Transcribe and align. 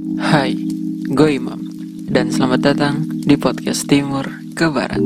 Hai, 0.00 0.56
gue 1.12 1.30
Imam, 1.36 1.60
dan 2.08 2.32
selamat 2.32 2.60
datang 2.72 3.04
di 3.04 3.36
podcast 3.36 3.84
Timur 3.84 4.24
ke 4.56 4.64
Barat. 4.72 4.96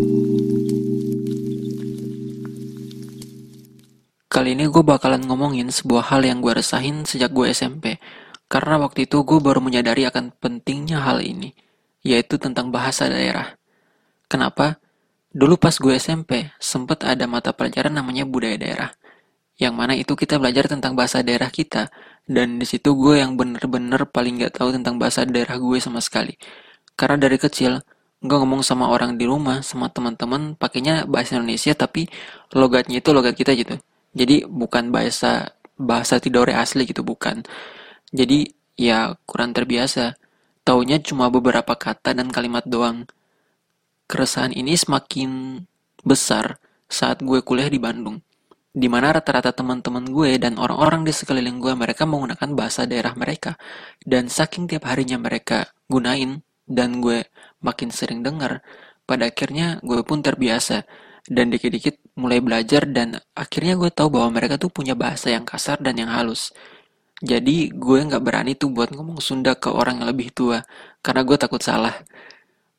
Kali 4.30 4.54
ini 4.54 4.70
gue 4.70 4.84
bakalan 4.86 5.26
ngomongin 5.26 5.74
sebuah 5.74 6.14
hal 6.14 6.22
yang 6.22 6.38
gue 6.38 6.54
resahin 6.54 7.02
sejak 7.02 7.34
gue 7.34 7.50
SMP, 7.50 7.98
karena 8.46 8.78
waktu 8.78 9.10
itu 9.10 9.26
gue 9.26 9.42
baru 9.42 9.58
menyadari 9.58 10.06
akan 10.06 10.30
pentingnya 10.38 11.02
hal 11.02 11.18
ini, 11.26 11.58
yaitu 12.06 12.38
tentang 12.38 12.70
bahasa 12.70 13.10
daerah. 13.10 13.58
Kenapa? 14.30 14.78
Dulu 15.34 15.58
pas 15.58 15.74
gue 15.74 15.98
SMP, 15.98 16.54
sempet 16.62 17.02
ada 17.02 17.26
mata 17.26 17.50
pelajaran 17.50 17.98
namanya 17.98 18.22
budaya 18.22 18.54
daerah 18.54 18.94
yang 19.54 19.74
mana 19.78 19.94
itu 19.94 20.18
kita 20.18 20.42
belajar 20.42 20.66
tentang 20.66 20.98
bahasa 20.98 21.22
daerah 21.22 21.50
kita. 21.50 21.90
Dan 22.26 22.58
di 22.58 22.66
situ 22.66 22.96
gue 22.96 23.20
yang 23.22 23.38
bener-bener 23.38 24.08
paling 24.08 24.40
gak 24.42 24.58
tahu 24.58 24.74
tentang 24.74 24.98
bahasa 24.98 25.22
daerah 25.28 25.60
gue 25.60 25.78
sama 25.78 26.00
sekali. 26.02 26.34
Karena 26.98 27.28
dari 27.28 27.38
kecil 27.38 27.78
gue 28.24 28.36
ngomong 28.40 28.64
sama 28.64 28.88
orang 28.88 29.20
di 29.20 29.28
rumah 29.28 29.60
sama 29.60 29.92
teman-teman 29.92 30.56
pakainya 30.56 31.04
bahasa 31.04 31.36
Indonesia 31.36 31.76
tapi 31.76 32.08
logatnya 32.56 32.98
itu 33.04 33.10
logat 33.12 33.36
kita 33.36 33.52
gitu. 33.54 33.76
Jadi 34.16 34.48
bukan 34.48 34.88
bahasa 34.88 35.52
bahasa 35.76 36.18
Tidore 36.18 36.56
asli 36.56 36.88
gitu 36.88 37.04
bukan. 37.04 37.44
Jadi 38.14 38.50
ya 38.78 39.14
kurang 39.28 39.52
terbiasa. 39.54 40.16
Taunya 40.64 40.96
cuma 41.04 41.28
beberapa 41.28 41.76
kata 41.76 42.16
dan 42.16 42.32
kalimat 42.32 42.64
doang. 42.64 43.04
Keresahan 44.08 44.56
ini 44.56 44.72
semakin 44.72 45.60
besar 46.00 46.56
saat 46.88 47.20
gue 47.20 47.44
kuliah 47.44 47.68
di 47.68 47.76
Bandung 47.76 48.24
di 48.74 48.90
mana 48.90 49.14
rata-rata 49.14 49.54
teman-teman 49.54 50.02
gue 50.10 50.34
dan 50.34 50.58
orang-orang 50.58 51.06
di 51.06 51.14
sekeliling 51.14 51.62
gue 51.62 51.78
mereka 51.78 52.10
menggunakan 52.10 52.58
bahasa 52.58 52.90
daerah 52.90 53.14
mereka. 53.14 53.54
Dan 54.02 54.26
saking 54.26 54.66
tiap 54.66 54.90
harinya 54.90 55.14
mereka 55.14 55.70
gunain 55.86 56.42
dan 56.66 56.98
gue 56.98 57.22
makin 57.62 57.94
sering 57.94 58.26
dengar 58.26 58.66
pada 59.06 59.30
akhirnya 59.30 59.78
gue 59.86 60.02
pun 60.02 60.18
terbiasa. 60.26 60.82
Dan 61.24 61.54
dikit-dikit 61.54 62.18
mulai 62.18 62.42
belajar 62.42 62.84
dan 62.84 63.16
akhirnya 63.32 63.78
gue 63.78 63.88
tahu 63.94 64.18
bahwa 64.18 64.42
mereka 64.42 64.58
tuh 64.58 64.68
punya 64.68 64.98
bahasa 64.98 65.30
yang 65.30 65.46
kasar 65.46 65.78
dan 65.78 65.94
yang 65.94 66.10
halus. 66.10 66.50
Jadi 67.22 67.70
gue 67.70 67.98
nggak 68.04 68.20
berani 68.20 68.52
tuh 68.58 68.74
buat 68.74 68.90
ngomong 68.90 69.22
Sunda 69.22 69.54
ke 69.54 69.70
orang 69.70 70.02
yang 70.02 70.10
lebih 70.10 70.34
tua 70.34 70.66
karena 70.98 71.22
gue 71.22 71.38
takut 71.38 71.62
salah. 71.62 71.94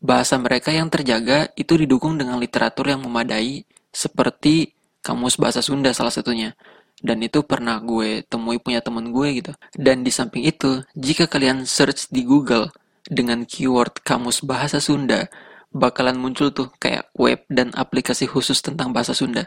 Bahasa 0.04 0.36
mereka 0.38 0.76
yang 0.76 0.92
terjaga 0.92 1.50
itu 1.56 1.80
didukung 1.80 2.20
dengan 2.20 2.38
literatur 2.38 2.92
yang 2.92 3.02
memadai 3.02 3.64
seperti 3.96 4.75
kamus 5.06 5.38
bahasa 5.38 5.62
Sunda 5.62 5.94
salah 5.94 6.10
satunya. 6.10 6.58
Dan 6.98 7.22
itu 7.22 7.46
pernah 7.46 7.78
gue 7.78 8.26
temui 8.26 8.58
punya 8.58 8.82
temen 8.82 9.14
gue 9.14 9.28
gitu. 9.38 9.54
Dan 9.78 10.02
di 10.02 10.10
samping 10.10 10.42
itu, 10.50 10.82
jika 10.98 11.30
kalian 11.30 11.70
search 11.70 12.10
di 12.10 12.26
Google 12.26 12.74
dengan 13.06 13.46
keyword 13.46 14.02
kamus 14.02 14.42
bahasa 14.42 14.82
Sunda, 14.82 15.30
bakalan 15.70 16.18
muncul 16.18 16.50
tuh 16.50 16.74
kayak 16.82 17.14
web 17.14 17.46
dan 17.52 17.70
aplikasi 17.78 18.26
khusus 18.26 18.58
tentang 18.66 18.90
bahasa 18.90 19.14
Sunda. 19.14 19.46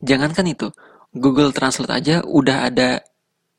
Jangankan 0.00 0.48
itu, 0.48 0.72
Google 1.12 1.52
Translate 1.52 1.92
aja 1.92 2.16
udah 2.24 2.72
ada 2.72 3.04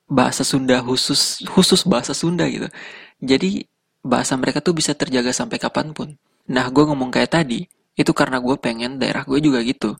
bahasa 0.07 0.47
Sunda 0.47 0.79
khusus 0.79 1.43
khusus 1.45 1.83
bahasa 1.83 2.15
Sunda 2.15 2.47
gitu. 2.47 2.71
Jadi 3.19 3.67
bahasa 4.01 4.39
mereka 4.39 4.63
tuh 4.63 4.71
bisa 4.71 4.95
terjaga 4.95 5.35
sampai 5.35 5.59
kapan 5.59 5.91
pun. 5.91 6.15
Nah, 6.47 6.71
gue 6.71 6.83
ngomong 6.87 7.11
kayak 7.11 7.35
tadi, 7.35 7.67
itu 7.99 8.11
karena 8.15 8.39
gue 8.39 8.55
pengen 8.55 8.97
daerah 9.03 9.27
gue 9.27 9.39
juga 9.43 9.59
gitu. 9.67 9.99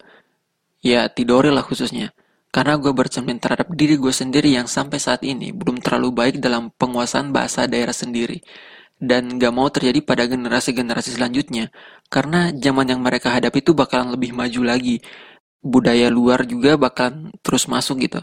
Ya, 0.81 1.09
Tidore 1.09 1.49
lah 1.49 1.65
khususnya. 1.65 2.13
Karena 2.53 2.79
gue 2.79 2.89
bercermin 2.89 3.37
terhadap 3.37 3.69
diri 3.75 3.99
gue 3.99 4.13
sendiri 4.13 4.49
yang 4.55 4.65
sampai 4.65 4.97
saat 4.97 5.21
ini 5.21 5.53
belum 5.53 5.83
terlalu 5.83 6.09
baik 6.15 6.35
dalam 6.41 6.73
penguasaan 6.73 7.33
bahasa 7.35 7.69
daerah 7.69 7.93
sendiri. 7.93 8.41
Dan 8.97 9.37
gak 9.37 9.53
mau 9.53 9.69
terjadi 9.69 10.01
pada 10.01 10.25
generasi-generasi 10.25 11.17
selanjutnya. 11.17 11.69
Karena 12.09 12.49
zaman 12.55 12.89
yang 12.89 13.01
mereka 13.05 13.29
hadapi 13.29 13.61
itu 13.61 13.77
bakalan 13.77 14.13
lebih 14.17 14.33
maju 14.33 14.61
lagi. 14.65 14.97
Budaya 15.61 16.09
luar 16.09 16.45
juga 16.49 16.79
bakalan 16.79 17.29
terus 17.45 17.69
masuk 17.69 18.01
gitu. 18.05 18.21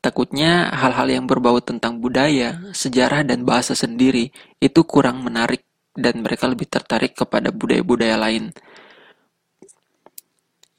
Takutnya 0.00 0.72
hal-hal 0.72 1.12
yang 1.12 1.24
berbau 1.28 1.60
tentang 1.60 2.00
budaya, 2.00 2.56
sejarah, 2.72 3.20
dan 3.20 3.44
bahasa 3.44 3.76
sendiri 3.76 4.32
itu 4.56 4.80
kurang 4.88 5.20
menarik 5.20 5.68
dan 5.92 6.24
mereka 6.24 6.48
lebih 6.48 6.64
tertarik 6.72 7.12
kepada 7.12 7.52
budaya-budaya 7.52 8.16
lain 8.16 8.56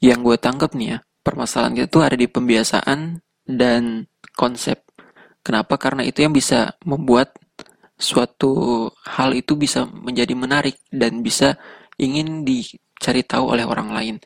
yang 0.02 0.26
gue 0.26 0.34
tangkap 0.34 0.74
nih 0.74 0.98
ya, 0.98 0.98
permasalahan 1.22 1.78
kita 1.78 1.88
tuh 1.88 2.02
ada 2.02 2.18
di 2.18 2.26
pembiasaan 2.26 3.22
dan 3.46 4.10
konsep. 4.34 4.82
Kenapa? 5.46 5.78
Karena 5.78 6.02
itu 6.02 6.26
yang 6.26 6.34
bisa 6.34 6.74
membuat 6.82 7.38
suatu 8.02 8.90
hal 9.06 9.30
itu 9.38 9.54
bisa 9.54 9.86
menjadi 9.86 10.34
menarik 10.34 10.82
dan 10.90 11.22
bisa 11.22 11.54
ingin 12.02 12.42
dicari 12.42 13.22
tahu 13.22 13.54
oleh 13.54 13.62
orang 13.62 13.94
lain. 13.94 14.16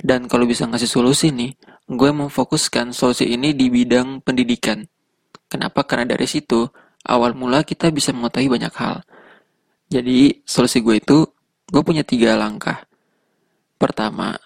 Dan 0.00 0.24
kalau 0.32 0.48
bisa 0.48 0.64
ngasih 0.64 0.88
solusi 0.88 1.28
nih, 1.28 1.52
gue 1.88 2.10
memfokuskan 2.12 2.96
solusi 2.96 3.28
ini 3.28 3.52
di 3.52 3.68
bidang 3.68 4.24
pendidikan. 4.24 4.80
Kenapa? 5.48 5.84
Karena 5.84 6.16
dari 6.16 6.24
situ, 6.24 6.64
awal 7.04 7.36
mula 7.36 7.64
kita 7.68 7.92
bisa 7.92 8.16
mengetahui 8.16 8.48
banyak 8.48 8.74
hal. 8.78 9.04
Jadi, 9.88 10.44
solusi 10.44 10.84
gue 10.84 11.00
itu, 11.00 11.24
gue 11.68 11.82
punya 11.82 12.04
tiga 12.04 12.36
langkah. 12.36 12.84
Pertama, 13.80 14.36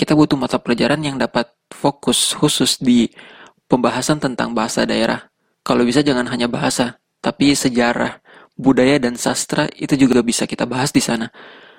kita 0.00 0.16
butuh 0.16 0.40
mata 0.40 0.56
pelajaran 0.56 1.04
yang 1.04 1.20
dapat 1.20 1.52
fokus 1.68 2.32
khusus 2.32 2.80
di 2.80 3.12
pembahasan 3.68 4.16
tentang 4.16 4.56
bahasa 4.56 4.88
daerah. 4.88 5.28
Kalau 5.60 5.84
bisa 5.84 6.00
jangan 6.00 6.24
hanya 6.32 6.48
bahasa, 6.48 6.96
tapi 7.20 7.52
sejarah, 7.52 8.24
budaya 8.56 8.96
dan 8.96 9.20
sastra 9.20 9.68
itu 9.76 10.00
juga 10.00 10.24
bisa 10.24 10.48
kita 10.48 10.64
bahas 10.64 10.88
di 10.88 11.04
sana. 11.04 11.28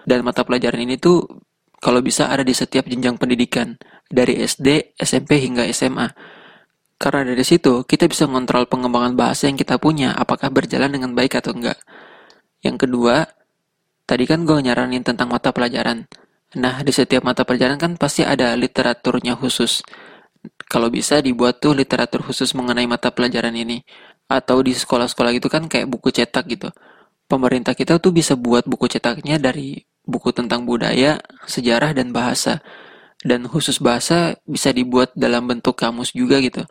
Dan 0.06 0.22
mata 0.22 0.46
pelajaran 0.46 0.86
ini 0.86 1.02
tuh 1.02 1.26
kalau 1.82 2.06
bisa 2.06 2.30
ada 2.30 2.46
di 2.46 2.54
setiap 2.54 2.86
jenjang 2.86 3.18
pendidikan, 3.18 3.74
dari 4.06 4.38
SD, 4.38 4.94
SMP 5.02 5.42
hingga 5.42 5.66
SMA. 5.74 6.14
Karena 7.02 7.26
dari 7.26 7.42
situ 7.42 7.82
kita 7.90 8.06
bisa 8.06 8.30
mengontrol 8.30 8.70
pengembangan 8.70 9.18
bahasa 9.18 9.50
yang 9.50 9.58
kita 9.58 9.82
punya, 9.82 10.14
apakah 10.14 10.54
berjalan 10.54 10.94
dengan 10.94 11.18
baik 11.18 11.42
atau 11.42 11.58
enggak. 11.58 11.82
Yang 12.62 12.86
kedua, 12.86 13.26
tadi 14.06 14.30
kan 14.30 14.46
gue 14.46 14.62
nyaranin 14.62 15.02
tentang 15.02 15.34
mata 15.34 15.50
pelajaran. 15.50 16.06
Nah, 16.52 16.84
di 16.84 16.92
setiap 16.92 17.24
mata 17.24 17.48
pelajaran 17.48 17.80
kan 17.80 17.96
pasti 17.96 18.28
ada 18.28 18.52
literaturnya 18.60 19.40
khusus. 19.40 19.80
Kalau 20.68 20.92
bisa 20.92 21.24
dibuat 21.24 21.64
tuh 21.64 21.72
literatur 21.72 22.26
khusus 22.28 22.52
mengenai 22.52 22.84
mata 22.92 23.08
pelajaran 23.14 23.56
ini. 23.56 23.80
Atau 24.28 24.64
di 24.64 24.76
sekolah-sekolah 24.76 25.32
gitu 25.40 25.48
kan 25.48 25.72
kayak 25.72 25.88
buku 25.88 26.12
cetak 26.12 26.48
gitu. 26.52 26.68
Pemerintah 27.32 27.72
kita 27.72 28.04
tuh 28.04 28.12
bisa 28.12 28.36
buat 28.36 28.68
buku 28.68 28.92
cetaknya 28.92 29.40
dari 29.40 29.80
buku 30.04 30.36
tentang 30.36 30.68
budaya, 30.68 31.24
sejarah, 31.48 31.96
dan 31.96 32.12
bahasa. 32.12 32.60
Dan 33.24 33.48
khusus 33.48 33.80
bahasa 33.80 34.36
bisa 34.44 34.76
dibuat 34.76 35.16
dalam 35.16 35.48
bentuk 35.48 35.80
kamus 35.80 36.12
juga 36.12 36.44
gitu. 36.44 36.68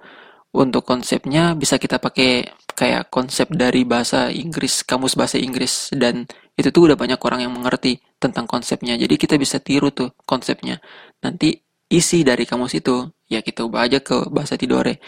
Untuk 0.52 0.84
konsepnya 0.84 1.56
bisa 1.56 1.80
kita 1.80 1.96
pakai 2.02 2.52
kayak 2.76 3.08
konsep 3.08 3.48
dari 3.54 3.88
bahasa 3.88 4.28
Inggris, 4.28 4.84
kamus 4.84 5.16
bahasa 5.16 5.40
Inggris. 5.40 5.88
Dan 5.96 6.28
itu 6.58 6.68
tuh 6.68 6.92
udah 6.92 6.96
banyak 7.00 7.20
orang 7.22 7.48
yang 7.48 7.54
mengerti 7.56 8.02
tentang 8.20 8.44
konsepnya. 8.44 8.94
Jadi 9.00 9.16
kita 9.16 9.40
bisa 9.40 9.58
tiru 9.58 9.88
tuh 9.90 10.12
konsepnya. 10.28 10.78
Nanti 11.24 11.56
isi 11.90 12.22
dari 12.22 12.44
kamus 12.44 12.76
itu 12.76 13.08
ya 13.26 13.40
kita 13.40 13.66
ubah 13.66 13.88
aja 13.88 13.98
ke 14.04 14.28
bahasa 14.28 14.54
Tidore. 14.60 15.00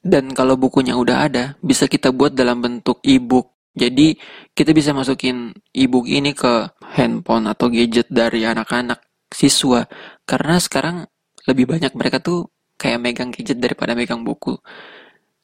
Dan 0.00 0.32
kalau 0.32 0.56
bukunya 0.56 0.96
udah 0.96 1.28
ada, 1.28 1.44
bisa 1.60 1.84
kita 1.84 2.08
buat 2.14 2.32
dalam 2.32 2.64
bentuk 2.64 3.04
e-book. 3.04 3.52
Jadi 3.76 4.16
kita 4.56 4.72
bisa 4.72 4.96
masukin 4.96 5.52
e-book 5.76 6.08
ini 6.08 6.32
ke 6.32 6.72
handphone 6.96 7.44
atau 7.50 7.68
gadget 7.68 8.08
dari 8.08 8.48
anak-anak 8.48 9.04
siswa. 9.28 9.84
Karena 10.24 10.56
sekarang 10.56 11.04
lebih 11.44 11.68
banyak 11.68 11.92
mereka 11.92 12.22
tuh 12.24 12.48
kayak 12.80 12.96
megang 12.96 13.28
gadget 13.28 13.60
daripada 13.60 13.92
megang 13.92 14.24
buku. 14.24 14.56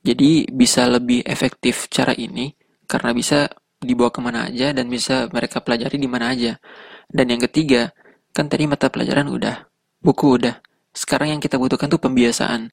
Jadi 0.01 0.49
bisa 0.49 0.89
lebih 0.89 1.21
efektif 1.27 1.93
cara 1.93 2.17
ini 2.17 2.55
karena 2.89 3.13
bisa 3.13 3.51
dibawa 3.81 4.09
ke 4.09 4.21
mana 4.25 4.49
aja 4.49 4.73
dan 4.73 4.89
bisa 4.89 5.29
mereka 5.33 5.61
pelajari 5.61 6.01
di 6.01 6.09
mana 6.09 6.33
aja. 6.33 6.57
Dan 7.07 7.31
yang 7.31 7.41
ketiga, 7.45 7.93
kan 8.33 8.49
tadi 8.49 8.67
mata 8.67 8.89
pelajaran 8.89 9.29
udah, 9.29 9.69
buku 10.01 10.41
udah. 10.41 10.61
Sekarang 10.97 11.37
yang 11.37 11.41
kita 11.41 11.61
butuhkan 11.61 11.93
tuh 11.93 12.01
pembiasaan. 12.01 12.73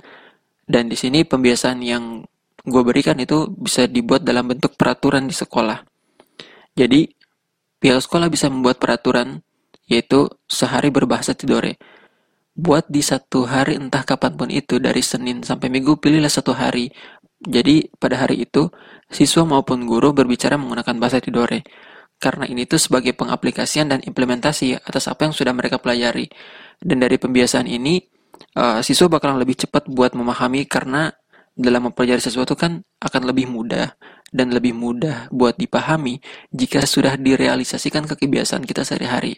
Dan 0.64 0.88
di 0.88 0.96
sini 0.96 1.28
pembiasaan 1.28 1.84
yang 1.84 2.24
gue 2.64 2.82
berikan 2.88 3.20
itu 3.20 3.52
bisa 3.52 3.84
dibuat 3.84 4.24
dalam 4.24 4.48
bentuk 4.48 4.80
peraturan 4.80 5.28
di 5.28 5.36
sekolah. 5.36 5.84
Jadi, 6.74 7.12
pihak 7.84 8.00
sekolah 8.00 8.32
bisa 8.32 8.48
membuat 8.48 8.80
peraturan, 8.80 9.44
yaitu 9.92 10.32
sehari 10.48 10.88
berbahasa 10.88 11.36
Tidore. 11.36 11.76
Buat 12.56 12.88
di 12.88 13.04
satu 13.04 13.44
hari 13.44 13.76
entah 13.76 14.08
kapan 14.08 14.40
pun 14.40 14.48
itu, 14.48 14.80
dari 14.80 15.04
Senin 15.04 15.44
sampai 15.44 15.68
Minggu, 15.68 16.00
pilihlah 16.00 16.32
satu 16.32 16.56
hari. 16.56 16.90
Jadi, 17.44 17.92
pada 18.00 18.24
hari 18.24 18.48
itu, 18.48 18.72
siswa 19.12 19.44
maupun 19.44 19.84
guru 19.84 20.16
berbicara 20.16 20.56
menggunakan 20.56 20.96
bahasa 20.96 21.20
Tidore. 21.20 21.64
Karena 22.18 22.48
ini 22.48 22.64
tuh 22.64 22.80
sebagai 22.80 23.12
pengaplikasian 23.14 23.92
dan 23.92 24.00
implementasi 24.00 24.80
atas 24.80 25.12
apa 25.12 25.28
yang 25.28 25.36
sudah 25.36 25.52
mereka 25.52 25.78
pelajari. 25.78 26.32
Dan 26.80 27.04
dari 27.04 27.20
pembiasaan 27.20 27.68
ini, 27.68 28.00
uh, 28.56 28.80
siswa 28.80 29.12
bakalan 29.12 29.44
lebih 29.44 29.68
cepat 29.68 29.92
buat 29.92 30.16
memahami 30.16 30.64
karena 30.66 31.12
dalam 31.54 31.92
mempelajari 31.92 32.24
sesuatu 32.24 32.58
kan 32.58 32.82
akan 32.98 33.22
lebih 33.30 33.46
mudah 33.46 33.94
dan 34.34 34.50
lebih 34.50 34.74
mudah 34.74 35.30
buat 35.30 35.54
dipahami 35.54 36.18
jika 36.50 36.82
sudah 36.82 37.14
direalisasikan 37.14 38.10
ke 38.10 38.18
kebiasaan 38.26 38.66
kita 38.66 38.82
sehari-hari. 38.82 39.38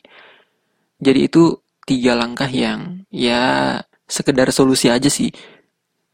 Jadi 1.04 1.28
itu 1.28 1.60
tiga 1.84 2.16
langkah 2.16 2.48
yang 2.48 3.04
ya 3.12 3.84
sekedar 4.08 4.48
solusi 4.56 4.88
aja 4.88 5.12
sih. 5.12 5.30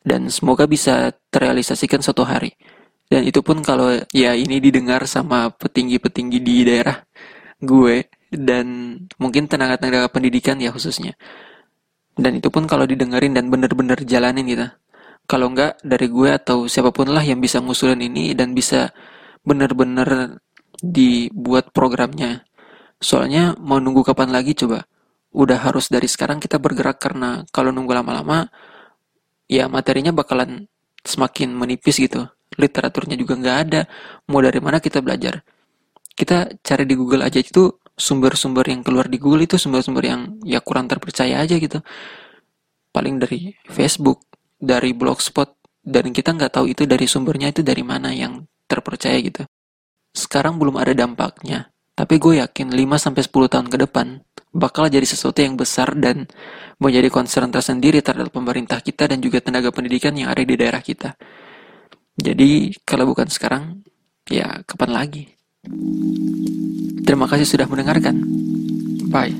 Dan 0.01 0.29
semoga 0.33 0.65
bisa 0.65 1.13
terrealisasikan 1.29 2.01
suatu 2.01 2.25
hari. 2.25 2.53
Dan 3.11 3.27
itu 3.27 3.43
pun 3.43 3.59
kalau 3.59 3.91
ya 4.15 4.31
ini 4.33 4.63
didengar 4.63 5.03
sama 5.03 5.51
petinggi-petinggi 5.51 6.39
di 6.39 6.63
daerah 6.63 7.03
gue 7.59 8.07
dan 8.31 8.97
mungkin 9.19 9.51
tenaga-tenaga 9.51 10.07
pendidikan 10.07 10.57
ya 10.63 10.71
khususnya. 10.71 11.13
Dan 12.15 12.39
itu 12.39 12.47
pun 12.47 12.65
kalau 12.65 12.87
didengerin 12.87 13.35
dan 13.35 13.51
bener-bener 13.51 13.99
jalanin 14.07 14.47
gitu. 14.47 14.67
Kalau 15.27 15.51
enggak 15.51 15.79
dari 15.83 16.07
gue 16.07 16.29
atau 16.31 16.65
siapa 16.71 16.95
pun 16.95 17.11
lah 17.11 17.21
yang 17.21 17.43
bisa 17.43 17.59
ngusulin 17.59 17.99
ini 17.99 18.31
dan 18.31 18.55
bisa 18.55 18.95
bener-bener 19.43 20.39
dibuat 20.79 21.75
programnya. 21.75 22.47
Soalnya 22.97 23.59
mau 23.59 23.77
nunggu 23.77 24.07
kapan 24.07 24.31
lagi 24.31 24.55
coba? 24.57 24.87
Udah 25.31 25.67
harus 25.67 25.87
dari 25.87 26.07
sekarang 26.07 26.39
kita 26.39 26.59
bergerak 26.59 26.99
karena 26.99 27.43
kalau 27.51 27.71
nunggu 27.71 27.91
lama-lama 27.95 28.51
ya 29.51 29.67
materinya 29.67 30.15
bakalan 30.15 30.71
semakin 31.03 31.51
menipis 31.51 31.99
gitu. 31.99 32.31
Literaturnya 32.55 33.19
juga 33.19 33.35
nggak 33.35 33.57
ada. 33.67 33.81
Mau 34.31 34.39
dari 34.39 34.63
mana 34.63 34.79
kita 34.79 35.03
belajar? 35.03 35.43
Kita 36.15 36.47
cari 36.63 36.83
di 36.87 36.95
Google 36.95 37.27
aja 37.27 37.39
itu 37.39 37.81
sumber-sumber 38.01 38.65
yang 38.65 38.81
keluar 38.81 39.05
di 39.05 39.21
Google 39.21 39.45
itu 39.45 39.61
sumber-sumber 39.61 40.03
yang 40.03 40.21
ya 40.41 40.63
kurang 40.63 40.89
terpercaya 40.89 41.43
aja 41.43 41.55
gitu 41.61 41.85
paling 42.89 43.21
dari 43.21 43.53
Facebook 43.69 44.25
dari 44.57 44.91
blogspot 44.97 45.53
dan 45.85 46.09
kita 46.09 46.33
nggak 46.33 46.51
tahu 46.57 46.73
itu 46.73 46.83
dari 46.89 47.05
sumbernya 47.05 47.53
itu 47.53 47.61
dari 47.61 47.85
mana 47.85 48.09
yang 48.09 48.45
terpercaya 48.65 49.17
gitu 49.21 49.45
sekarang 50.17 50.57
belum 50.57 50.81
ada 50.81 50.97
dampaknya 50.97 51.71
tapi 51.93 52.17
gue 52.17 52.41
yakin 52.41 52.73
5-10 52.73 53.53
tahun 53.53 53.67
ke 53.69 53.77
depan 53.87 54.25
bakal 54.51 54.91
jadi 54.91 55.07
sesuatu 55.07 55.39
yang 55.39 55.55
besar 55.55 55.95
dan 55.95 56.27
menjadi 56.77 57.07
concern 57.07 57.49
tersendiri 57.49 58.03
terhadap 58.03 58.35
pemerintah 58.35 58.83
kita 58.83 59.07
dan 59.07 59.23
juga 59.23 59.39
tenaga 59.39 59.71
pendidikan 59.71 60.11
yang 60.15 60.31
ada 60.31 60.43
di 60.43 60.55
daerah 60.59 60.83
kita. 60.83 61.15
Jadi 62.19 62.75
kalau 62.83 63.07
bukan 63.07 63.31
sekarang, 63.31 63.81
ya 64.27 64.59
kapan 64.67 64.91
lagi? 64.91 65.23
Terima 67.07 67.25
kasih 67.31 67.47
sudah 67.47 67.65
mendengarkan. 67.65 68.15
Bye. 69.07 69.35